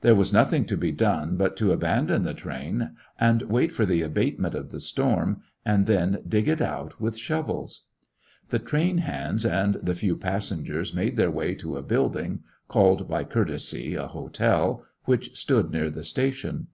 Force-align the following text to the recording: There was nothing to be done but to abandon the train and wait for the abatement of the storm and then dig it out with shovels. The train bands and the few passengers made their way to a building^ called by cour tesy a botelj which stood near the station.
There 0.00 0.16
was 0.16 0.32
nothing 0.32 0.64
to 0.64 0.76
be 0.76 0.90
done 0.90 1.36
but 1.36 1.56
to 1.58 1.70
abandon 1.70 2.24
the 2.24 2.34
train 2.34 2.96
and 3.20 3.42
wait 3.42 3.70
for 3.70 3.86
the 3.86 4.02
abatement 4.02 4.56
of 4.56 4.72
the 4.72 4.80
storm 4.80 5.40
and 5.64 5.86
then 5.86 6.20
dig 6.28 6.48
it 6.48 6.60
out 6.60 7.00
with 7.00 7.16
shovels. 7.16 7.82
The 8.48 8.58
train 8.58 8.96
bands 8.96 9.46
and 9.46 9.74
the 9.74 9.94
few 9.94 10.16
passengers 10.16 10.92
made 10.92 11.16
their 11.16 11.30
way 11.30 11.54
to 11.54 11.76
a 11.76 11.84
building^ 11.84 12.40
called 12.66 13.08
by 13.08 13.22
cour 13.22 13.44
tesy 13.44 13.94
a 13.94 14.08
botelj 14.08 14.82
which 15.04 15.38
stood 15.38 15.70
near 15.70 15.90
the 15.90 16.02
station. 16.02 16.66